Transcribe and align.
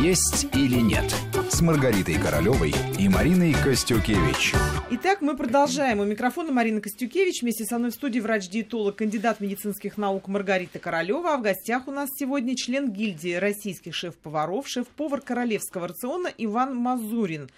«Есть 0.00 0.46
или 0.54 0.80
нет» 0.80 1.14
с 1.50 1.60
Маргаритой 1.60 2.14
Королевой 2.14 2.74
и 2.98 3.08
Мариной 3.08 3.54
Костюкевич. 3.54 4.52
Итак, 4.90 5.20
мы 5.20 5.36
продолжаем. 5.36 6.00
У 6.00 6.04
микрофона 6.04 6.52
Марина 6.52 6.80
Костюкевич. 6.80 7.42
Вместе 7.42 7.64
со 7.64 7.78
мной 7.78 7.90
в 7.90 7.94
студии 7.94 8.20
врач-диетолог, 8.20 8.96
кандидат 8.96 9.40
медицинских 9.40 9.96
наук 9.96 10.28
Маргарита 10.28 10.78
Королева. 10.78 11.34
А 11.34 11.36
в 11.38 11.42
гостях 11.42 11.88
у 11.88 11.92
нас 11.92 12.10
сегодня 12.14 12.56
член 12.56 12.90
гильдии 12.90 13.34
российских 13.34 13.94
шеф-поваров, 13.94 14.68
шеф-повар 14.68 15.20
королевского 15.20 15.88
рациона 15.88 16.30
Иван 16.36 16.76
Мазурин. 16.76 17.48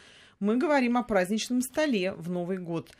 Мы 0.40 0.56
говорим 0.56 0.96
о 0.96 1.02
праздничном 1.02 1.62
столе 1.62 2.12
в 2.12 2.30
Новый 2.30 2.58
год. 2.58 2.90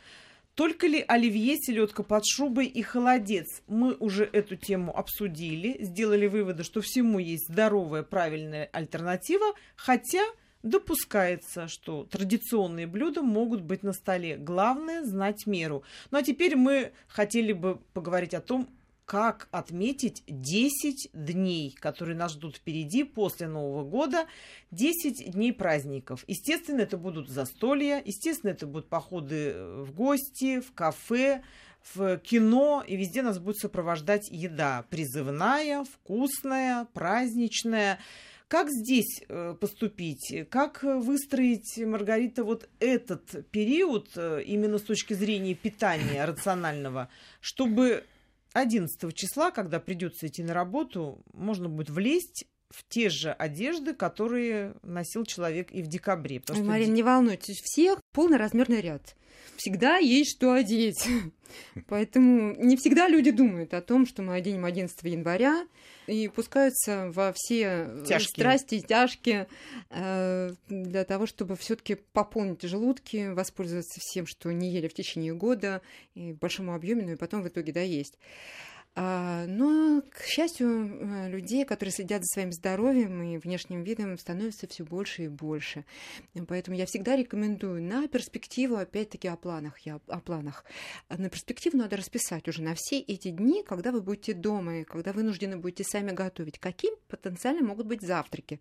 Только 0.59 0.87
ли 0.87 1.05
оливье, 1.07 1.55
селедка 1.55 2.03
под 2.03 2.25
шубой 2.25 2.65
и 2.65 2.81
холодец? 2.81 3.61
Мы 3.67 3.95
уже 3.95 4.25
эту 4.25 4.57
тему 4.57 4.93
обсудили, 4.93 5.77
сделали 5.79 6.27
выводы, 6.27 6.65
что 6.65 6.81
всему 6.81 7.17
есть 7.17 7.47
здоровая, 7.47 8.03
правильная 8.03 8.65
альтернатива, 8.73 9.53
хотя 9.77 10.21
допускается, 10.61 11.69
что 11.69 12.03
традиционные 12.03 12.87
блюда 12.87 13.21
могут 13.21 13.61
быть 13.61 13.83
на 13.83 13.93
столе. 13.93 14.35
Главное 14.35 15.05
знать 15.05 15.45
меру. 15.45 15.83
Ну 16.11 16.17
а 16.17 16.23
теперь 16.23 16.57
мы 16.57 16.91
хотели 17.07 17.53
бы 17.53 17.79
поговорить 17.93 18.33
о 18.33 18.41
том, 18.41 18.67
как 19.09 19.47
отметить 19.49 20.21
10 20.27 21.09
дней, 21.13 21.75
которые 21.79 22.15
нас 22.15 22.33
ждут 22.33 22.57
впереди 22.57 23.03
после 23.03 23.47
Нового 23.47 23.83
года. 23.83 24.27
10 24.69 25.31
дней 25.31 25.51
праздников. 25.51 26.23
Естественно, 26.27 26.81
это 26.81 26.95
будут 26.95 27.27
застолья, 27.27 28.03
естественно, 28.05 28.51
это 28.51 28.67
будут 28.67 28.87
походы 28.87 29.55
в 29.57 29.93
гости, 29.93 30.59
в 30.59 30.73
кафе, 30.73 31.41
в 31.95 32.19
кино, 32.19 32.83
и 32.87 32.97
везде 32.97 33.23
нас 33.23 33.39
будет 33.39 33.57
сопровождать 33.57 34.29
еда. 34.29 34.85
Призывная, 34.91 35.85
вкусная, 35.85 36.85
праздничная. 36.93 37.97
Как 38.47 38.69
здесь 38.69 39.23
э, 39.27 39.55
поступить? 39.59 40.47
Как 40.51 40.83
выстроить, 40.83 41.79
Маргарита, 41.79 42.43
вот 42.43 42.69
этот 42.79 43.49
период 43.49 44.09
э, 44.15 44.43
именно 44.45 44.77
с 44.77 44.83
точки 44.83 45.15
зрения 45.15 45.55
питания 45.55 46.23
рационального, 46.25 47.09
чтобы 47.41 48.03
11 48.53 49.13
числа, 49.15 49.51
когда 49.51 49.79
придется 49.79 50.27
идти 50.27 50.43
на 50.43 50.53
работу, 50.53 51.23
можно 51.33 51.69
будет 51.69 51.89
влезть 51.89 52.45
в 52.69 52.87
те 52.87 53.09
же 53.09 53.31
одежды, 53.31 53.93
которые 53.93 54.73
носил 54.83 55.25
человек 55.25 55.71
и 55.71 55.81
в 55.81 55.87
декабре. 55.87 56.41
Ой, 56.49 56.61
Марин, 56.61 56.87
что... 56.87 56.95
не 56.95 57.03
волнуйтесь, 57.03 57.61
всех 57.63 57.99
полноразмерный 58.11 58.81
ряд. 58.81 59.15
Всегда 59.57 59.97
есть 59.97 60.31
что 60.31 60.53
одеть. 60.53 61.07
Поэтому 61.87 62.55
не 62.55 62.77
всегда 62.77 63.07
люди 63.07 63.31
думают 63.31 63.73
о 63.73 63.81
том, 63.81 64.05
что 64.05 64.21
мы 64.21 64.35
оденем 64.35 64.65
11 64.65 64.97
января 65.03 65.67
и 66.07 66.27
пускаются 66.27 67.11
во 67.13 67.33
все 67.35 67.89
тяжкие. 68.07 68.29
страсти, 68.29 68.79
тяжкие, 68.79 69.47
э, 69.89 70.51
для 70.69 71.03
того, 71.03 71.25
чтобы 71.25 71.55
все 71.55 71.75
таки 71.75 71.95
пополнить 71.95 72.61
желудки, 72.61 73.29
воспользоваться 73.33 73.99
всем, 73.99 74.27
что 74.27 74.51
не 74.51 74.71
ели 74.71 74.87
в 74.87 74.93
течение 74.93 75.33
года, 75.33 75.81
и 76.15 76.33
в 76.33 76.37
большом 76.37 76.69
объеме, 76.69 77.03
ну 77.03 77.11
и 77.13 77.15
потом 77.15 77.41
в 77.41 77.47
итоге 77.47 77.73
доесть. 77.73 78.17
А, 78.17 78.78
но, 79.01 80.01
к 80.11 80.23
счастью, 80.23 80.67
э, 80.69 81.29
людей, 81.29 81.63
которые 81.63 81.93
следят 81.93 82.21
за 82.23 82.27
своим 82.33 82.51
здоровьем 82.51 83.21
и 83.21 83.37
внешним 83.37 83.83
видом, 83.83 84.17
становится 84.17 84.67
все 84.67 84.83
больше 84.83 85.23
и 85.23 85.27
больше. 85.29 85.85
Поэтому 86.47 86.75
я 86.75 86.85
всегда 86.85 87.15
рекомендую 87.15 87.81
на 87.81 88.07
перспективу, 88.07 88.75
опять-таки, 88.75 89.29
о 89.29 89.37
планах. 89.37 89.79
Я 89.79 90.01
о 90.07 90.19
планах. 90.19 90.65
На 91.07 91.29
перспективу 91.29 91.77
надо 91.77 91.95
расписать 91.95 92.47
уже 92.49 92.61
на 92.61 92.73
все 92.75 92.99
эти 92.99 93.29
дни, 93.29 93.63
когда 93.63 93.91
вы 93.91 94.01
будете 94.01 94.33
дома 94.33 94.79
и 94.79 94.83
когда 94.83 95.13
вынуждены 95.13 95.55
будете 95.55 95.83
сами 95.85 96.11
готовить. 96.11 96.59
Каким 96.59 96.95
потенциально 97.07 97.65
могут 97.65 97.87
быть 97.87 98.01
завтраки? 98.01 98.59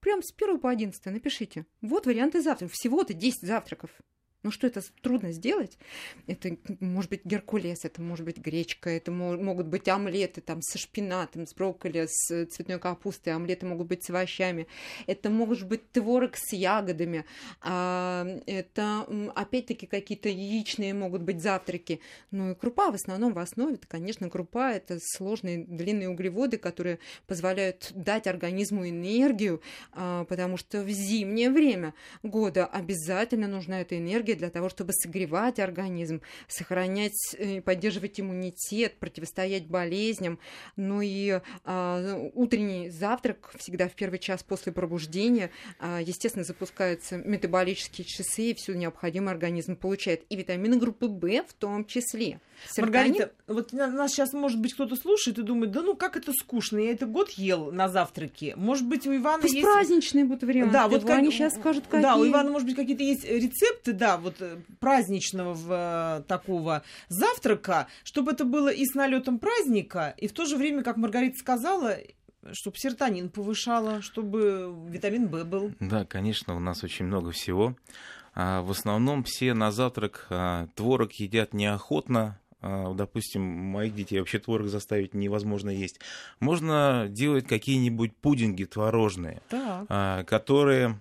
Прям 0.00 0.22
с 0.22 0.32
1 0.34 0.60
по 0.60 0.70
11 0.70 1.04
напишите. 1.06 1.66
Вот 1.82 2.06
варианты 2.06 2.40
завтраков. 2.40 2.74
Всего-то 2.74 3.12
10 3.12 3.42
завтраков. 3.42 3.90
Ну 4.44 4.50
что 4.50 4.66
это 4.66 4.82
трудно 5.00 5.32
сделать? 5.32 5.78
Это 6.26 6.54
может 6.78 7.10
быть 7.10 7.24
геркулес, 7.24 7.86
это 7.86 8.02
может 8.02 8.26
быть 8.26 8.36
гречка, 8.36 8.90
это 8.90 9.10
могут 9.10 9.66
быть 9.68 9.88
омлеты 9.88 10.42
там 10.42 10.60
со 10.60 10.76
шпинатом, 10.76 11.46
с 11.46 11.54
брокколи, 11.54 12.06
с 12.06 12.46
цветной 12.46 12.78
капустой, 12.78 13.32
омлеты 13.32 13.64
могут 13.64 13.86
быть 13.86 14.04
с 14.04 14.10
овощами, 14.10 14.66
это 15.06 15.30
может 15.30 15.66
быть 15.66 15.90
творог 15.92 16.36
с 16.36 16.52
ягодами, 16.52 17.24
а, 17.62 18.26
это 18.44 19.06
опять-таки 19.34 19.86
какие-то 19.86 20.28
яичные 20.28 20.92
могут 20.92 21.22
быть 21.22 21.40
завтраки. 21.40 22.00
Ну 22.30 22.50
и 22.50 22.54
крупа 22.54 22.90
в 22.90 22.96
основном 22.96 23.32
в 23.32 23.38
основе, 23.38 23.76
это, 23.76 23.86
конечно, 23.86 24.28
крупа, 24.28 24.72
это 24.72 24.98
сложные 25.00 25.64
длинные 25.64 26.10
углеводы, 26.10 26.58
которые 26.58 26.98
позволяют 27.26 27.92
дать 27.94 28.26
организму 28.26 28.86
энергию, 28.86 29.62
а, 29.92 30.24
потому 30.24 30.58
что 30.58 30.82
в 30.82 30.90
зимнее 30.90 31.50
время 31.50 31.94
года 32.22 32.66
обязательно 32.66 33.48
нужна 33.48 33.80
эта 33.80 33.96
энергия 33.96 34.33
энергия 34.34 34.36
для 34.36 34.50
того, 34.50 34.68
чтобы 34.68 34.92
согревать 34.92 35.58
организм, 35.58 36.20
сохранять 36.48 37.34
и 37.38 37.60
поддерживать 37.60 38.20
иммунитет, 38.20 38.98
противостоять 38.98 39.66
болезням. 39.66 40.38
Ну 40.76 41.00
и 41.00 41.40
э, 41.64 42.30
утренний 42.34 42.90
завтрак 42.90 43.52
всегда 43.58 43.88
в 43.88 43.92
первый 43.92 44.18
час 44.18 44.42
после 44.42 44.72
пробуждения, 44.72 45.50
э, 45.80 46.00
естественно, 46.04 46.44
запускаются 46.44 47.16
метаболические 47.16 48.04
часы, 48.04 48.50
и 48.50 48.54
все 48.54 48.74
необходимое 48.74 49.32
организм 49.32 49.76
получает. 49.76 50.24
И 50.28 50.36
витамины 50.36 50.76
группы 50.76 51.06
В 51.06 51.24
в 51.24 51.52
том 51.54 51.84
числе. 51.86 52.40
Серотонин... 52.70 53.12
Маргарита, 53.12 53.32
вот 53.46 53.72
нас 53.72 54.12
сейчас, 54.12 54.32
может 54.32 54.60
быть, 54.60 54.74
кто-то 54.74 54.96
слушает 54.96 55.38
и 55.38 55.42
думает, 55.42 55.72
да 55.72 55.82
ну 55.82 55.96
как 55.96 56.16
это 56.16 56.32
скучно, 56.32 56.78
я 56.78 56.92
это 56.92 57.06
год 57.06 57.30
ел 57.30 57.72
на 57.72 57.88
завтраке. 57.88 58.54
Может 58.56 58.86
быть, 58.86 59.06
у 59.06 59.14
Ивана 59.14 59.42
Пусть 59.42 59.54
есть... 59.54 59.66
праздничные 59.66 60.24
будут 60.24 60.44
варианты. 60.44 60.72
Да, 60.72 60.88
вот 60.88 61.02
как... 61.02 61.18
они 61.18 61.30
сейчас 61.30 61.54
скажут, 61.54 61.84
какие. 61.84 62.02
Да, 62.02 62.16
у 62.16 62.26
Ивана, 62.26 62.50
может 62.50 62.66
быть, 62.66 62.76
какие-то 62.76 63.02
есть 63.02 63.24
рецепты, 63.24 63.92
да, 63.92 64.16
вот 64.24 64.40
э, 64.40 64.58
праздничного 64.80 65.54
в, 65.54 65.70
э, 65.70 66.22
такого 66.26 66.82
завтрака, 67.08 67.86
чтобы 68.02 68.32
это 68.32 68.44
было 68.44 68.68
и 68.68 68.84
с 68.84 68.94
налетом 68.94 69.38
праздника, 69.38 70.14
и 70.16 70.26
в 70.26 70.32
то 70.32 70.46
же 70.46 70.56
время, 70.56 70.82
как 70.82 70.96
Маргарита 70.96 71.38
сказала, 71.38 71.98
чтобы 72.52 72.76
серотонин 72.76 73.30
повышало, 73.30 74.02
чтобы 74.02 74.74
витамин 74.88 75.28
В 75.28 75.44
был. 75.44 75.72
Да, 75.80 76.04
конечно, 76.04 76.56
у 76.56 76.58
нас 76.58 76.82
очень 76.84 77.06
много 77.06 77.30
всего. 77.30 77.76
А 78.34 78.62
в 78.62 78.70
основном 78.72 79.22
все 79.22 79.54
на 79.54 79.70
завтрак 79.70 80.26
а, 80.28 80.66
творог 80.74 81.12
едят 81.12 81.54
неохотно, 81.54 82.40
допустим, 82.94 83.42
моих 83.42 83.94
детей 83.94 84.18
вообще 84.18 84.38
творог 84.38 84.68
заставить 84.68 85.12
невозможно 85.14 85.70
есть. 85.70 86.00
Можно 86.40 87.06
делать 87.10 87.46
какие-нибудь 87.46 88.16
пудинги 88.16 88.64
творожные, 88.64 89.42
так. 89.48 89.86
А, 89.88 90.24
которые 90.24 90.98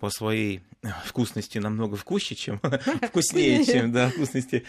по 0.00 0.10
своей 0.10 0.62
вкусности 1.04 1.58
намного 1.58 1.96
вкуснее, 1.96 2.44
чем 2.44 2.58
вкуснее, 3.08 3.64
чем 3.64 3.92
да, 3.92 4.10
вкусности 4.10 4.64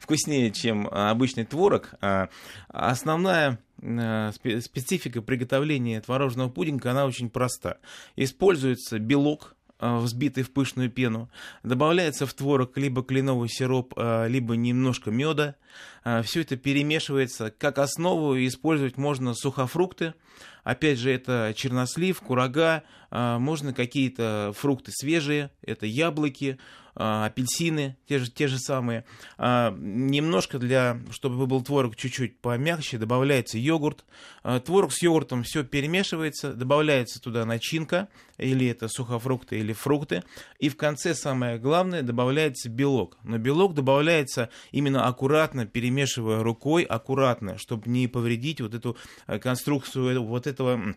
вкуснее, 0.00 0.50
чем 0.50 0.88
обычный 0.88 1.44
творог. 1.44 1.94
А, 2.00 2.28
основная 2.68 3.58
специфика 3.80 5.22
приготовления 5.22 6.00
творожного 6.00 6.48
пудинга, 6.48 6.92
она 6.92 7.04
очень 7.04 7.30
проста. 7.30 7.78
Используется 8.14 9.00
белок, 9.00 9.56
взбитый 9.82 10.44
в 10.44 10.50
пышную 10.50 10.90
пену. 10.90 11.28
Добавляется 11.62 12.26
в 12.26 12.34
творог 12.34 12.76
либо 12.76 13.02
кленовый 13.02 13.48
сироп, 13.48 13.94
э, 13.96 14.28
либо 14.28 14.54
немножко 14.56 15.10
меда. 15.10 15.56
Э, 16.04 16.22
Все 16.22 16.42
это 16.42 16.56
перемешивается. 16.56 17.50
Как 17.50 17.78
основу 17.78 18.36
использовать 18.36 18.96
можно 18.96 19.34
сухофрукты. 19.34 20.14
Опять 20.62 20.98
же, 20.98 21.10
это 21.10 21.52
чернослив, 21.56 22.20
курага, 22.20 22.82
можно 23.10 23.74
какие-то 23.74 24.52
фрукты 24.56 24.90
свежие, 24.92 25.50
это 25.62 25.86
яблоки, 25.86 26.58
а, 26.94 27.24
апельсины, 27.24 27.96
те 28.06 28.18
же, 28.18 28.30
те 28.30 28.48
же 28.48 28.58
самые. 28.58 29.04
А, 29.38 29.74
немножко 29.78 30.58
для, 30.58 31.00
чтобы 31.10 31.46
был 31.46 31.62
творог 31.62 31.96
чуть-чуть 31.96 32.38
помягче, 32.40 32.98
добавляется 32.98 33.56
йогурт. 33.56 34.04
А, 34.42 34.60
творог 34.60 34.92
с 34.92 35.00
йогуртом 35.00 35.42
все 35.42 35.64
перемешивается, 35.64 36.52
добавляется 36.52 37.20
туда 37.20 37.46
начинка, 37.46 38.08
или 38.36 38.66
это 38.66 38.88
сухофрукты, 38.88 39.58
или 39.58 39.72
фрукты. 39.72 40.22
И 40.58 40.68
в 40.68 40.76
конце 40.76 41.14
самое 41.14 41.58
главное, 41.58 42.02
добавляется 42.02 42.68
белок. 42.68 43.16
Но 43.22 43.38
белок 43.38 43.72
добавляется 43.72 44.50
именно 44.70 45.06
аккуратно, 45.06 45.64
перемешивая 45.64 46.42
рукой, 46.42 46.82
аккуратно, 46.82 47.56
чтобы 47.56 47.88
не 47.88 48.06
повредить 48.06 48.60
вот 48.60 48.74
эту 48.74 48.98
конструкцию 49.40 50.22
вот 50.22 50.46
этого 50.52 50.94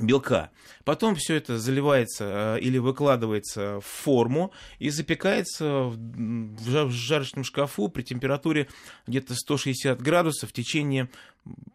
белка. 0.00 0.50
Потом 0.84 1.14
все 1.16 1.34
это 1.34 1.58
заливается 1.58 2.56
э, 2.56 2.60
или 2.60 2.78
выкладывается 2.78 3.80
в 3.80 3.86
форму 3.86 4.52
и 4.78 4.90
запекается 4.90 5.84
в 5.90 6.90
жарочном 6.90 7.44
шкафу 7.44 7.88
при 7.88 8.02
температуре 8.02 8.68
где-то 9.06 9.34
160 9.34 10.00
градусов 10.00 10.50
в 10.50 10.52
течение 10.52 11.08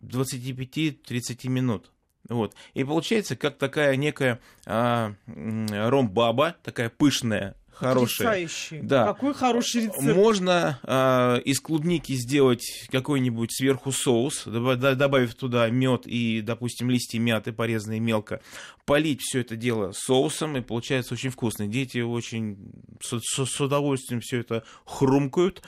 25-30 0.01 1.49
минут. 1.49 1.91
Вот. 2.29 2.55
И 2.73 2.83
получается 2.83 3.35
как 3.35 3.57
такая 3.57 3.95
некая 3.97 4.39
а, 4.65 5.13
ромбаба, 5.27 6.55
такая 6.63 6.89
пышная 6.89 7.55
Потрясающий. 7.79 8.79
Да. 8.81 9.05
Какой 9.05 9.33
хороший 9.33 9.83
рецепт. 9.85 10.01
Можно 10.01 10.79
э, 10.83 11.41
из 11.45 11.59
клубники 11.59 12.13
сделать 12.13 12.87
какой-нибудь 12.91 13.51
сверху 13.53 13.91
соус, 13.91 14.43
добавив 14.45 15.35
туда 15.35 15.69
мед 15.69 16.03
и, 16.05 16.41
допустим, 16.41 16.89
листья 16.89 17.19
мяты, 17.19 17.51
порезанные 17.51 17.99
мелко, 17.99 18.41
полить 18.85 19.21
все 19.21 19.39
это 19.41 19.55
дело 19.55 19.91
соусом, 19.93 20.57
и 20.57 20.61
получается 20.61 21.13
очень 21.13 21.29
вкусно. 21.29 21.67
Дети 21.67 21.99
очень 21.99 22.57
с, 23.01 23.19
с- 23.19 23.45
с 23.45 23.61
удовольствием 23.61 24.21
все 24.21 24.39
это 24.39 24.63
хрумкают, 24.85 25.61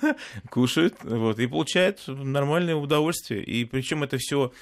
кушают, 0.50 0.94
вот, 1.02 1.38
и 1.38 1.46
получают 1.46 2.02
нормальное 2.06 2.74
удовольствие. 2.74 3.42
И 3.42 3.64
причем 3.64 4.02
это 4.02 4.18
все 4.18 4.52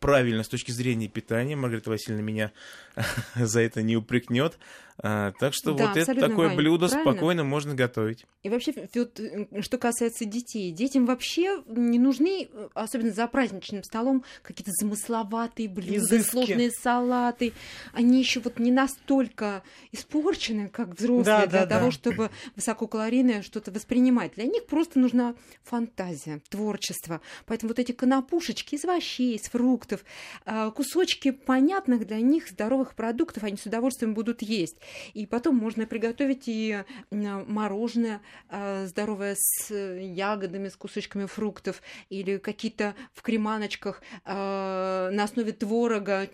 правильно 0.00 0.42
с 0.42 0.48
точки 0.48 0.70
зрения 0.70 1.08
питания. 1.08 1.56
Маргарита 1.56 1.90
Васильевна 1.90 2.22
меня 2.22 2.52
за 3.34 3.60
это 3.60 3.82
не 3.82 3.96
упрекнет. 3.96 4.58
А, 5.00 5.32
так 5.38 5.54
что 5.54 5.74
Да, 5.74 5.88
вот 5.88 5.96
это 5.96 6.14
такое 6.14 6.48
Вань, 6.48 6.56
блюдо 6.56 6.88
правильно. 6.88 7.12
спокойно 7.12 7.44
можно 7.44 7.74
готовить. 7.74 8.26
И 8.42 8.48
вообще, 8.48 8.72
вот, 8.94 9.20
что 9.64 9.78
касается 9.78 10.24
детей, 10.24 10.72
детям 10.72 11.06
вообще 11.06 11.62
не 11.68 12.00
нужны, 12.00 12.48
э, 12.52 12.68
особенно 12.74 13.12
за 13.12 13.28
праздничным 13.28 13.84
столом, 13.84 14.24
какие-то 14.42 14.72
замысловатые 14.80 15.68
блюда, 15.68 15.98
Изыски. 15.98 16.30
сложные 16.30 16.70
салаты. 16.72 17.52
Они 17.92 18.18
еще 18.18 18.40
вот 18.40 18.58
не 18.58 18.72
настолько 18.72 19.62
испорчены, 19.92 20.68
как 20.68 20.88
взрослые, 20.98 21.24
Да, 21.24 21.46
для 21.46 21.66
да, 21.66 21.78
того, 21.78 21.86
да. 21.86 21.92
чтобы 21.92 22.30
высококалорийное 22.56 23.42
что-то 23.42 23.70
воспринимать. 23.70 24.34
Для 24.34 24.44
них 24.44 24.66
просто 24.66 24.98
нужна 24.98 25.34
фантазия, 25.62 26.40
творчество. 26.48 27.20
Поэтому 27.46 27.68
вот 27.68 27.78
эти 27.78 27.92
конопушечки 27.92 28.74
из 28.74 28.84
овощей, 28.84 29.36
из 29.36 29.42
фруктов, 29.42 30.04
а, 30.44 30.70
кусочки 30.72 31.30
понятных 31.30 32.06
для 32.06 32.20
них 32.20 32.48
здоровых 32.48 32.94
продуктов 32.94 33.44
они 33.44 33.56
с 33.56 33.64
удовольствием 33.66 34.14
будут 34.14 34.42
есть. 34.42 34.76
И 35.14 35.26
потом 35.26 35.56
можно 35.56 35.86
приготовить 35.86 36.44
и 36.46 36.84
мороженое 37.10 38.20
а, 38.48 38.86
здоровое 38.86 39.34
с 39.38 39.70
э, 39.70 40.02
ягодами, 40.02 40.68
с 40.68 40.76
кусочками 40.76 41.26
фруктов, 41.26 41.82
или 42.10 42.38
какие-то 42.38 42.94
в 43.12 43.22
креманочках 43.22 44.02
а, 44.24 45.10
на 45.10 45.24
основе 45.24 45.52
творога, 45.52 46.28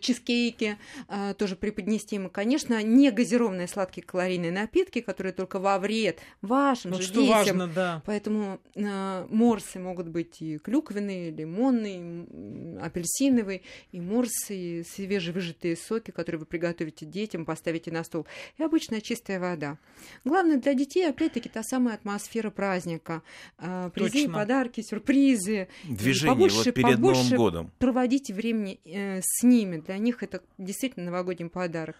чизкейки 0.00 0.78
тоже 1.38 1.56
преподнести 1.56 2.16
им. 2.16 2.28
Конечно, 2.28 2.82
не 2.82 3.10
газированные 3.10 3.68
сладкие 3.68 4.04
калорийные 4.04 4.52
напитки, 4.52 5.00
которые 5.00 5.32
только 5.32 5.58
во 5.58 5.78
вред 5.78 6.18
вашим 6.42 6.92
Вот 6.92 7.02
же 7.02 7.08
что 7.08 7.20
детям. 7.20 7.58
важно, 7.58 7.68
да. 7.68 8.02
Поэтому 8.06 8.60
э, 8.74 9.26
морсы 9.30 9.78
могут 9.78 10.08
быть 10.08 10.40
и 10.40 10.58
клюквенные, 10.58 11.30
лимонные, 11.30 11.98
м, 11.98 12.78
апельсиновые, 12.82 13.62
и 13.92 14.00
морсы, 14.00 14.56
и 14.56 14.84
свежевыжатые 14.84 15.76
соки, 15.76 16.10
которые 16.10 16.40
вы 16.40 16.46
приготовите 16.46 17.06
детям, 17.06 17.44
поставите 17.44 17.90
на 17.94 18.04
стол, 18.04 18.26
и 18.58 18.62
обычная 18.62 19.00
чистая 19.00 19.40
вода. 19.40 19.78
Главное 20.24 20.58
для 20.58 20.74
детей, 20.74 21.08
опять-таки, 21.08 21.48
та 21.48 21.62
самая 21.62 21.94
атмосфера 21.94 22.50
праздника. 22.50 23.22
Э, 23.58 23.90
призы, 23.94 24.24
Точно. 24.24 24.32
подарки, 24.34 24.82
сюрпризы. 24.82 25.68
Движение 25.84 26.36
побольше- 26.36 26.64
вот 26.66 26.74
перед 26.74 26.96
побольше 26.96 27.22
Новым 27.22 27.36
годом. 27.36 27.72
Проводите 27.78 28.34
времени 28.34 28.80
э, 28.84 29.20
с 29.22 29.42
ними. 29.42 29.78
Для 29.78 29.98
них 29.98 30.22
это 30.22 30.42
действительно 30.58 31.06
новогодний 31.06 31.48
подарок. 31.48 31.96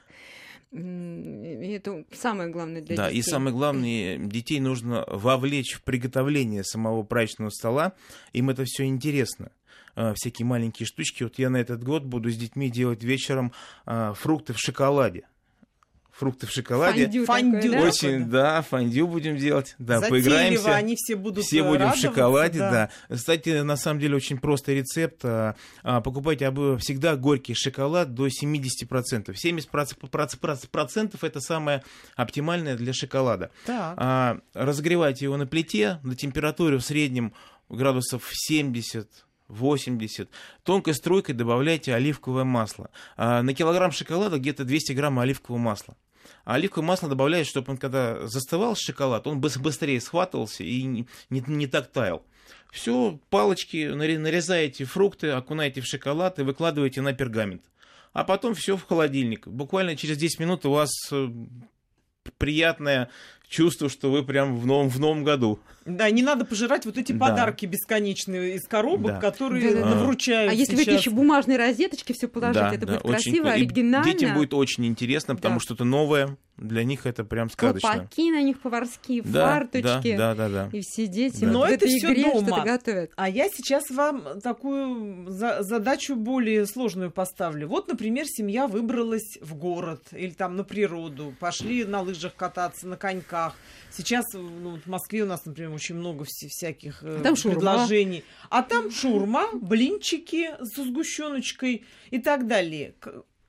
И 0.72 1.70
это 1.76 2.04
самое 2.12 2.50
главное 2.50 2.82
для 2.82 2.96
да, 2.96 3.06
детей. 3.06 3.20
и 3.20 3.22
самое 3.22 3.54
главное, 3.54 4.18
детей 4.18 4.58
нужно 4.58 5.04
вовлечь 5.08 5.74
в 5.74 5.82
приготовление 5.82 6.64
самого 6.64 7.04
праздничного 7.04 7.50
стола. 7.50 7.92
Им 8.32 8.50
это 8.50 8.64
все 8.66 8.84
интересно. 8.84 9.52
А, 9.94 10.14
Всякие 10.14 10.46
маленькие 10.46 10.86
штучки. 10.86 11.22
Вот 11.22 11.38
я 11.38 11.48
на 11.50 11.58
этот 11.58 11.84
год 11.84 12.04
буду 12.04 12.28
с 12.30 12.36
детьми 12.36 12.70
делать 12.70 13.04
вечером 13.04 13.52
а, 13.86 14.14
фрукты 14.14 14.52
в 14.52 14.58
шоколаде. 14.58 15.28
Фрукты 16.16 16.46
в 16.46 16.50
шоколаде. 16.50 17.04
Фондю 17.06 17.26
Фондю, 17.26 17.60
такое, 17.60 17.70
да? 17.72 17.80
да? 17.80 17.88
Очень, 17.88 18.24
да, 18.30 18.62
фондю 18.62 19.06
будем 19.08 19.36
делать. 19.36 19.74
Да, 19.78 19.98
Затейливо 19.98 20.24
поиграемся. 20.24 20.74
они 20.76 20.94
все 20.94 21.16
будут 21.16 21.44
Все 21.44 21.58
э, 21.58 21.68
будем 21.68 21.90
в 21.90 21.96
шоколаде, 21.96 22.60
да. 22.60 22.90
Кстати, 23.10 23.62
на 23.62 23.76
самом 23.76 23.98
деле 23.98 24.14
очень 24.14 24.38
простой 24.38 24.76
рецепт. 24.76 25.24
А, 25.24 25.56
а, 25.82 26.00
Покупайте 26.00 26.48
всегда 26.78 27.16
горький 27.16 27.54
шоколад 27.54 28.14
до 28.14 28.28
70%. 28.28 29.34
70% 29.34 31.18
это 31.20 31.40
самое 31.40 31.82
оптимальное 32.14 32.76
для 32.76 32.92
шоколада. 32.92 33.50
Так. 33.66 33.94
А, 33.96 34.38
Разогревайте 34.54 35.24
его 35.24 35.36
на 35.36 35.48
плите 35.48 35.98
на 36.04 36.14
температуре 36.14 36.76
в 36.76 36.82
среднем 36.82 37.32
градусов 37.68 38.30
70 38.32 39.24
80. 39.48 40.30
Тонкой 40.62 40.94
струйкой 40.94 41.34
добавляйте 41.34 41.94
оливковое 41.94 42.44
масло. 42.44 42.90
А, 43.16 43.42
На 43.42 43.52
килограмм 43.52 43.92
шоколада 43.92 44.38
где-то 44.38 44.64
200 44.64 44.92
грамм 44.92 45.18
оливкового 45.18 45.60
масла. 45.60 45.96
А 46.44 46.54
оливковое 46.54 46.86
масло 46.86 47.08
добавляют, 47.08 47.48
чтобы 47.48 47.72
он, 47.72 47.78
когда 47.78 48.26
заставал 48.26 48.76
шоколад, 48.76 49.26
он 49.26 49.40
быс- 49.40 49.58
быстрее 49.58 50.00
схватывался 50.00 50.64
и 50.64 50.82
не, 50.82 51.06
не- 51.30 51.44
не 51.46 51.66
так 51.66 51.90
таял. 51.90 52.24
Все, 52.72 53.18
палочки, 53.30 53.76
наре- 53.94 54.18
нарезаете 54.18 54.84
фрукты, 54.84 55.30
окунаете 55.30 55.80
в 55.80 55.86
шоколад 55.86 56.38
и 56.38 56.42
выкладываете 56.42 57.00
на 57.02 57.12
пергамент. 57.12 57.62
А 58.12 58.24
потом 58.24 58.54
все 58.54 58.76
в 58.76 58.84
холодильник. 58.84 59.46
Буквально 59.46 59.96
через 59.96 60.16
10 60.18 60.40
минут 60.40 60.66
у 60.66 60.70
вас 60.70 60.90
э, 61.10 61.28
приятное 62.38 63.10
чувство, 63.48 63.88
что 63.88 64.10
вы 64.10 64.24
прям 64.24 64.56
в 64.58 64.66
новом, 64.66 64.88
в 64.88 64.98
новом 64.98 65.24
году. 65.24 65.58
Да, 65.84 66.10
не 66.10 66.22
надо 66.22 66.44
пожирать 66.46 66.86
вот 66.86 66.96
эти 66.96 67.12
Да. 67.12 67.26
подарки 67.26 67.66
бесконечные 67.66 68.56
из 68.56 68.66
коробок, 68.66 69.12
Да. 69.12 69.20
которые 69.20 69.74
Да-да-да. 69.74 69.96
вручают 70.02 70.50
А 70.50 70.54
если 70.54 70.76
в 70.76 70.78
эти 70.78 70.90
сейчас. 70.90 71.00
еще 71.02 71.10
бумажные 71.10 71.58
розеточки 71.58 72.12
все 72.14 72.26
положить, 72.26 72.54
Да, 72.62 72.72
это 72.74 72.86
да, 72.86 72.92
будет 72.94 73.04
очень 73.04 73.12
красиво, 73.32 73.44
вку- 73.46 73.48
и 73.50 73.52
оригинально. 73.60 74.12
Детям 74.12 74.34
будет 74.34 74.54
очень 74.54 74.86
интересно, 74.86 75.36
потому 75.36 75.56
Да. 75.56 75.60
что 75.60 75.74
это 75.74 75.84
новое. 75.84 76.36
Для 76.56 76.84
них 76.84 77.04
это 77.04 77.24
прям 77.24 77.50
сказочно. 77.50 77.88
Колпаки 77.90 78.30
на 78.30 78.40
них 78.40 78.60
поварские, 78.60 79.22
Да, 79.22 79.46
фарточки. 79.54 80.16
Да, 80.16 80.34
да, 80.34 80.48
да, 80.48 80.68
да. 80.70 80.78
И 80.78 80.82
все 80.82 81.08
дети 81.08 81.40
Да. 81.44 81.50
Но 81.50 81.66
это 81.66 81.84
всё 81.86 82.12
игре 82.12 82.22
дома. 82.32 82.46
что-то 82.46 82.62
готовят. 82.62 83.10
А 83.16 83.28
я 83.28 83.48
сейчас 83.48 83.82
вам 83.90 84.40
такую 84.40 85.28
за- 85.30 85.62
задачу 85.64 86.14
более 86.14 86.64
сложную 86.66 87.10
поставлю. 87.10 87.66
Вот, 87.68 87.88
например, 87.88 88.24
семья 88.26 88.68
выбралась 88.68 89.36
в 89.42 89.54
город 89.56 90.02
или 90.12 90.30
там 90.30 90.54
на 90.56 90.62
природу, 90.64 91.34
пошли 91.40 91.84
на 91.84 92.02
лыжах 92.02 92.34
кататься, 92.36 92.86
на 92.86 92.96
коньках. 92.96 93.33
Сейчас 93.90 94.24
ну, 94.32 94.78
в 94.84 94.86
Москве 94.86 95.22
у 95.22 95.26
нас, 95.26 95.44
например, 95.44 95.72
очень 95.72 95.94
много 95.94 96.24
вся- 96.24 96.48
всяких 96.48 97.02
э, 97.02 97.18
А 97.20 97.22
там 97.22 97.34
предложений. 97.36 98.24
А 98.50 98.62
там 98.62 98.90
шурма, 98.90 99.46
блинчики 99.52 100.50
со 100.64 100.84
сгущеночкой 100.84 101.84
и 102.10 102.18
так 102.18 102.46
далее. 102.46 102.94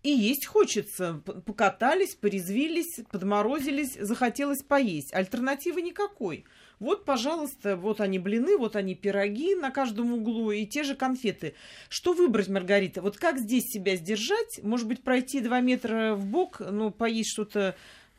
И 0.04 0.12
есть 0.12 0.46
хочется. 0.46 1.22
Покатались, 1.48 2.14
порезвились, 2.14 3.00
подморозились, 3.12 3.98
захотелось 4.00 4.62
поесть. 4.62 5.12
Альтернативы 5.16 5.82
никакой. 5.82 6.46
Вот, 6.78 7.06
пожалуйста, 7.06 7.76
вот 7.76 8.02
они 8.02 8.20
блины, 8.20 8.58
вот 8.58 8.76
они 8.76 8.94
пироги 8.94 9.56
на 9.56 9.72
каждом 9.72 10.14
углу 10.14 10.52
и 10.52 10.68
те 10.68 10.84
же 10.84 10.94
конфеты. 10.94 11.56
Что 11.90 12.14
выбрать, 12.14 12.50
Маргарита? 12.50 13.02
Вот 13.02 13.18
как 13.18 13.40
здесь 13.40 13.64
себя 13.64 13.96
сдержать? 13.96 14.60
Может 14.62 14.88
быть, 14.88 15.02
пройти 15.02 15.40
два 15.40 15.62
метра 15.62 16.14
в 16.14 16.26
бок, 16.26 16.60
ну, 16.60 16.92
поесть 16.92 17.32
что-то 17.32 17.76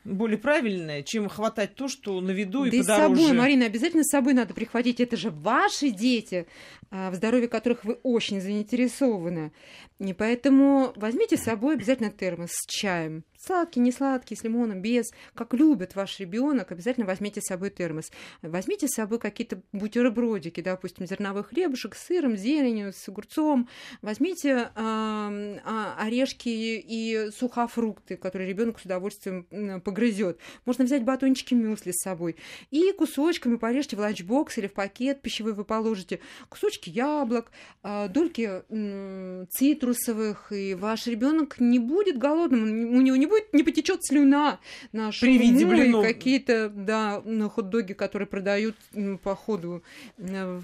более 0.07 0.37
правильное, 0.37 1.03
чем 1.03 1.27
хватать 1.29 1.75
то, 1.75 1.87
что 1.87 2.19
на 2.21 2.31
виду 2.31 2.65
и 2.65 2.71
да 2.71 2.77
и 2.77 2.83
с 2.83 2.85
подороже. 2.85 3.21
собой, 3.21 3.37
Марина, 3.37 3.65
обязательно 3.65 4.03
с 4.03 4.09
собой 4.09 4.33
надо 4.33 4.53
прихватить. 4.53 4.99
Это 4.99 5.17
же 5.17 5.29
ваши 5.29 5.89
дети, 5.89 6.47
а, 6.89 7.11
в 7.11 7.15
здоровье 7.15 7.47
которых 7.47 7.83
вы 7.83 7.99
очень 8.03 8.41
заинтересованы. 8.41 9.51
И 9.99 10.13
поэтому 10.13 10.93
возьмите 10.95 11.37
с 11.37 11.43
собой 11.43 11.75
обязательно 11.75 12.09
термос 12.09 12.51
с 12.51 12.65
чаем. 12.67 13.23
Сладкий, 13.39 13.79
не 13.79 13.91
сладкий, 13.91 14.35
с 14.35 14.43
лимоном, 14.43 14.81
без. 14.81 15.11
Как 15.35 15.53
любит 15.53 15.95
ваш 15.95 16.19
ребенок, 16.19 16.71
обязательно 16.71 17.05
возьмите 17.05 17.39
с 17.39 17.45
собой 17.45 17.69
термос. 17.69 18.11
Возьмите 18.41 18.87
с 18.87 18.95
собой 18.95 19.19
какие-то 19.19 19.61
бутербродики, 19.73 20.61
допустим, 20.61 21.05
зерновой 21.05 21.43
хлебушек 21.43 21.95
с 21.95 22.07
сыром, 22.07 22.35
зеленью, 22.35 22.93
с 22.93 23.07
огурцом. 23.07 23.69
Возьмите 24.01 24.71
а, 24.75 25.95
орешки 25.99 26.49
и 26.49 27.29
сухофрукты, 27.31 28.17
которые 28.17 28.49
ребенок 28.49 28.79
с 28.79 28.85
удовольствием 28.85 29.81
погрызет. 29.81 30.39
Можно 30.65 30.85
взять 30.85 31.03
батончики 31.03 31.53
мюсли 31.53 31.91
с 31.91 32.01
собой. 32.01 32.37
И 32.71 32.91
кусочками 32.93 33.57
порежьте 33.57 33.95
в 33.95 33.99
ланчбокс 33.99 34.57
или 34.57 34.67
в 34.67 34.73
пакет 34.73 35.21
пищевой 35.21 35.53
вы 35.53 35.63
положите 35.63 36.19
кусочки 36.49 36.89
яблок, 36.89 37.51
а, 37.83 38.07
дольки 38.07 38.63
м, 38.69 39.47
цитрусовых, 39.49 40.51
и 40.51 40.73
ваш 40.73 41.05
ребенок 41.05 41.59
не 41.59 41.77
будет 41.77 42.17
голодным, 42.17 42.63
у 42.95 43.01
него 43.01 43.15
не 43.15 43.26
будет, 43.27 43.53
не 43.53 43.63
потечет 43.63 44.03
слюна 44.03 44.59
на 44.91 45.11
шаурму 45.11 45.59
и 45.59 45.65
блинов. 45.65 46.03
какие-то, 46.03 46.69
да, 46.69 47.21
хот-доги, 47.55 47.93
которые 47.93 48.27
продают 48.27 48.75
по 49.23 49.35
ходу 49.35 49.83
э, 50.17 50.61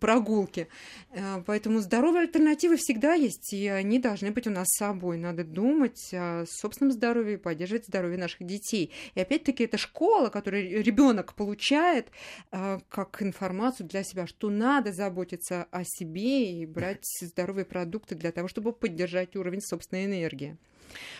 прогулки. 0.00 0.68
Э, 1.10 1.42
Поэтому 1.46 1.80
здоровые 1.80 2.22
альтернативы 2.22 2.76
всегда 2.76 3.14
есть, 3.14 3.52
и 3.52 3.68
они 3.68 3.98
должны 3.98 4.30
быть 4.30 4.46
у 4.46 4.50
нас 4.50 4.66
с 4.68 4.78
собой. 4.78 5.18
Надо 5.18 5.44
думать 5.44 6.10
о 6.12 6.44
собственном 6.46 6.92
здоровье 6.92 7.34
и 7.34 7.38
поддерживать 7.38 7.86
здоровье 7.86 8.18
наших 8.18 8.44
детей. 8.46 8.92
И 9.14 9.20
опять-таки 9.20 9.64
это 9.64 9.78
школа, 9.78 10.28
которую 10.28 10.82
ребенок 10.82 11.34
получает 11.34 12.08
э, 12.52 12.80
как 12.88 13.22
информацию 13.22 13.86
для 13.86 14.02
себя, 14.02 14.26
что 14.26 14.50
надо 14.50 14.92
заботиться 14.92 15.66
о 15.70 15.84
себе 15.84 16.52
и 16.52 16.66
брать 16.66 17.04
здоровые 17.20 17.64
продукты 17.64 18.14
для 18.14 18.32
того, 18.32 18.48
чтобы 18.48 18.72
поддержать 18.72 19.36
уровень 19.36 19.60
собственной 19.60 20.04
энергии. 20.04 20.56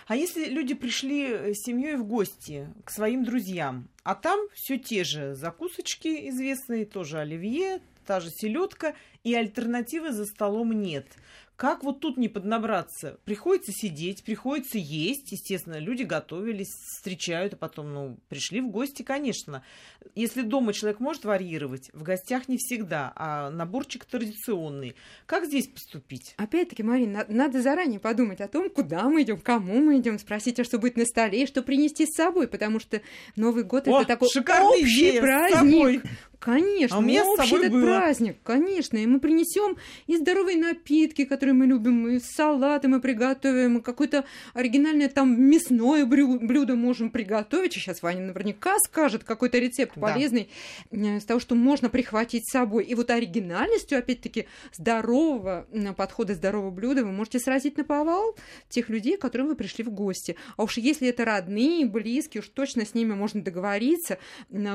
А 0.07 0.17
если 0.17 0.47
люди 0.47 0.75
пришли 0.75 1.55
с 1.55 1.65
семьей 1.65 1.97
в 1.97 2.05
гости 2.05 2.69
к 2.85 2.91
своим 2.91 3.25
друзьям, 3.25 3.89
а 4.03 4.15
там 4.15 4.39
все 4.55 4.79
те 4.79 5.05
же 5.05 5.35
закусочки 5.35 6.29
известные, 6.31 6.87
тоже 6.87 7.19
оливье, 7.19 7.81
та 8.07 8.21
же 8.21 8.31
селедка, 8.31 8.95
и 9.25 9.35
альтернативы 9.35 10.13
за 10.13 10.25
столом 10.25 10.73
нет. 10.73 11.07
Как 11.59 11.83
вот 11.83 11.99
тут 11.99 12.17
не 12.19 12.29
поднабраться? 12.29 13.19
Приходится 13.25 13.73
сидеть, 13.73 14.23
приходится 14.23 14.79
есть. 14.79 15.33
Естественно, 15.33 15.81
люди 15.81 16.05
готовились, 16.05 16.69
встречают, 16.69 17.55
а 17.55 17.57
потом, 17.57 17.93
ну, 17.93 18.17
пришли 18.29 18.61
в 18.61 18.69
гости, 18.69 19.03
конечно. 19.03 19.65
Если 20.15 20.43
дома 20.43 20.73
человек 20.73 21.01
может 21.01 21.25
варьировать, 21.25 21.91
в 21.93 22.05
гостях 22.05 22.47
не 22.47 22.59
всегда, 22.59 23.13
а 23.17 23.51
наборчик 23.51 24.05
традиционный. 24.05 24.95
Как 25.27 25.47
здесь 25.47 25.67
поступить? 25.67 26.35
Опять-таки, 26.37 26.85
Марина, 26.85 27.27
надо 27.29 27.61
заранее 27.61 27.99
подумать 27.99 28.41
о 28.41 28.47
том, 28.47 28.71
куда 28.71 29.09
мы 29.09 29.23
идем, 29.23 29.41
кому 29.41 29.81
мы 29.81 29.99
идем, 29.99 30.21
спросить, 30.21 30.61
а 30.61 30.65
что 30.65 30.79
будет 30.79 30.97
на 30.97 31.07
столе, 31.07 31.45
что 31.47 31.63
принести 31.63 32.07
с 32.07 32.15
собой, 32.15 32.47
потому 32.47 32.79
что 32.79 33.03
Новый 33.35 33.65
год 33.65 33.89
О, 33.89 33.99
это 33.99 34.07
такой 34.07 34.29
общий 34.29 35.19
праздник. 35.19 36.05
Конечно, 36.39 36.97
А 36.97 37.01
у 37.01 37.03
меня 37.03 37.27
общий 37.27 37.57
этот 37.57 37.73
было. 37.73 37.85
праздник, 37.85 38.39
конечно. 38.45 38.97
И 38.97 39.07
мы 39.07 39.19
принесем 39.19 39.77
и 40.07 40.17
здоровые 40.17 40.57
напитки, 40.57 41.25
которые 41.25 41.48
мы 41.53 41.67
любим, 41.67 42.09
и 42.09 42.21
салаты 42.21 42.89
мы 42.89 43.01
приготовим, 43.01 43.81
какое-то 43.81 44.25
оригинальное 44.55 45.09
там 45.09 45.41
мясное 45.41 46.05
блюдо 46.05 46.75
можем 46.75 47.11
приготовить. 47.11 47.77
И 47.77 47.81
сейчас 47.81 48.03
Ваня 48.03 48.21
наверняка 48.21 48.79
скажет 48.79 49.25
какой-то 49.25 49.59
рецепт 49.59 49.93
Да. 49.97 50.13
полезный 50.13 50.51
э, 50.91 51.17
из 51.17 51.25
того, 51.25 51.41
что 51.41 51.55
можно 51.55 51.89
прихватить 51.89 52.49
с 52.49 52.53
собой. 52.53 52.85
И 52.85 52.95
вот 52.95 53.11
оригинальностью, 53.11 53.99
опять-таки, 53.99 54.47
здорового 54.73 55.67
подхода, 55.97 56.35
здорового 56.35 56.71
блюда 56.71 57.05
вы 57.05 57.13
можете 57.13 57.39
сразить 57.39 57.77
на 57.77 57.85
повал 57.85 58.37
тех 58.69 58.89
людей, 58.89 59.17
к 59.17 59.21
которым 59.21 59.49
вы 59.49 59.55
пришли 59.55 59.85
в 59.85 59.91
гости. 59.91 60.37
А 60.57 60.65
уж 60.65 60.77
если 60.77 61.09
это 61.09 61.25
родные, 61.25 61.87
близкие, 61.87 62.43
уж 62.43 62.49
точно 62.49 62.85
с 62.85 62.95
ними 62.95 63.15
можно 63.15 63.43
договориться, 63.43 64.19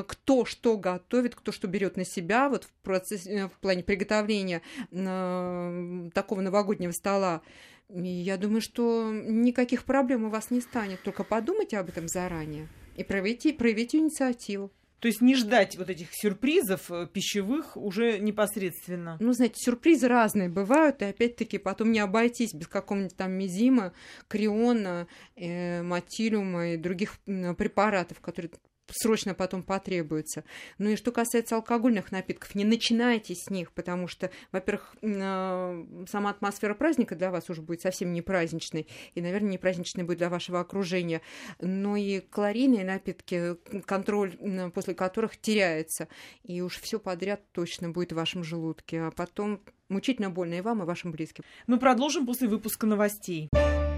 кто 0.08 0.46
что 0.46 0.78
готовит, 0.78 1.36
кто 1.36 1.52
что 1.52 1.68
берет 1.68 1.98
на 1.98 2.06
себя 2.06 2.50
вот 2.50 2.66
в, 2.66 2.72
процессе, 2.82 3.30
э, 3.32 3.48
в 3.48 3.60
плане 3.60 3.84
приготовления 3.84 4.62
э, 4.92 6.10
такого 6.14 6.42
новогоднего 6.42 6.63
стола. 6.94 7.42
И 7.90 8.08
я 8.08 8.38
думаю, 8.38 8.62
что 8.62 9.12
никаких 9.12 9.84
проблем 9.84 10.26
у 10.26 10.30
вас 10.30 10.52
не 10.52 10.62
станет. 10.62 11.02
Только 11.04 11.24
подумайте 11.24 11.78
об 11.78 11.90
этом 11.90 12.08
заранее 12.08 12.68
и 12.96 13.04
проявите, 13.04 13.54
проявите 13.54 13.98
инициативу. 13.98 14.72
То 15.00 15.08
есть 15.08 15.20
не 15.20 15.36
ждать 15.36 15.78
вот 15.78 15.90
этих 15.90 16.08
сюрпризов 16.14 16.90
э, 16.90 17.08
пищевых 17.12 17.76
уже 17.76 18.20
непосредственно. 18.20 19.18
Ну, 19.20 19.34
знаете, 19.34 19.56
сюрпризы 19.58 20.08
разные 20.08 20.48
бывают, 20.48 21.02
и 21.02 21.06
опять-таки 21.06 21.58
потом 21.58 21.92
не 21.92 22.00
обойтись 22.00 22.54
без 22.54 22.70
какого-нибудь 22.70 23.18
там 23.18 23.34
мизима, 23.34 23.92
криона, 24.30 25.08
э, 25.36 25.84
матилиума 25.84 26.70
и 26.70 26.78
других 26.78 27.18
препаратов, 27.26 28.22
которые 28.22 28.52
срочно 28.92 29.34
потом 29.34 29.64
потребуются. 29.64 30.44
Ну 30.78 30.90
и 30.90 30.96
что 30.96 31.12
касается 31.12 31.56
алкогольных 31.56 32.12
напитков, 32.12 32.56
не 32.56 32.66
начинайте 32.66 33.36
с 33.36 33.50
них, 33.50 33.72
потому 33.72 34.08
что, 34.08 34.32
во-первых, 34.52 34.96
э, 35.02 35.86
сама 36.10 36.30
атмосфера 36.30 36.74
праздника 36.74 37.16
для 37.16 37.32
вас 37.32 37.50
уже 37.50 37.62
будет 37.62 37.82
совсем 37.82 38.14
не 38.14 38.22
праздничной, 38.22 38.88
и, 39.14 39.22
наверное, 39.22 39.52
не 39.52 39.58
праздничной 39.58 40.04
будет 40.04 40.18
для 40.18 40.30
вашего 40.30 40.60
окружения. 40.60 41.22
Но 41.60 41.96
и 41.96 42.20
калорийные 42.20 42.84
напитки, 42.84 43.56
контроль 43.86 44.36
м, 44.40 44.72
после 44.72 44.94
которых 44.94 45.38
теряется, 45.38 46.08
и 46.44 46.62
уж 46.62 46.80
все 46.80 47.00
подряд 47.00 47.42
точно 47.52 47.90
будет 47.90 48.12
в 48.12 48.16
вашем 48.16 48.44
желудке, 48.44 49.02
а 49.02 49.12
потом 49.12 49.62
мучительно 49.90 50.30
больно 50.30 50.56
и 50.56 50.62
вам, 50.62 50.84
и 50.84 50.86
вашим 50.86 51.12
близким. 51.12 51.44
Мы 51.68 51.80
продолжим 51.80 52.26
после 52.26 52.48
выпуска 52.48 52.86
новостей. 52.86 53.50